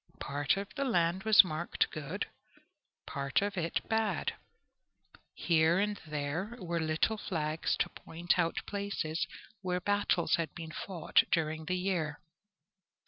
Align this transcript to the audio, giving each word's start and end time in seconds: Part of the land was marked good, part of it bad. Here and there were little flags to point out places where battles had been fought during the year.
Part 0.19 0.57
of 0.57 0.67
the 0.73 0.83
land 0.83 1.25
was 1.25 1.43
marked 1.43 1.91
good, 1.91 2.25
part 3.05 3.43
of 3.43 3.55
it 3.55 3.87
bad. 3.87 4.33
Here 5.35 5.77
and 5.77 6.01
there 6.07 6.55
were 6.57 6.79
little 6.79 7.17
flags 7.19 7.77
to 7.77 7.89
point 7.89 8.39
out 8.39 8.65
places 8.65 9.27
where 9.61 9.79
battles 9.79 10.37
had 10.37 10.55
been 10.55 10.71
fought 10.71 11.25
during 11.31 11.65
the 11.65 11.77
year. 11.77 12.19